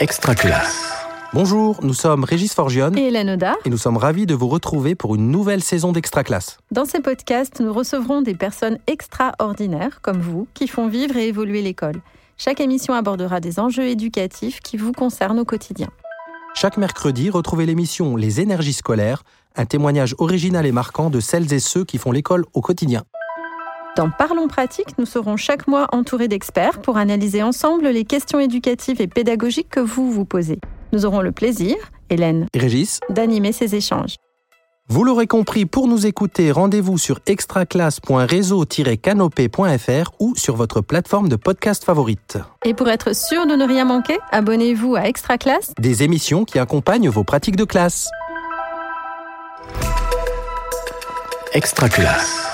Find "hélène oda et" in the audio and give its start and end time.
3.08-3.70